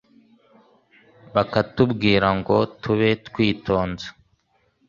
[1.35, 4.07] bakatubwira ngo tube twitonze,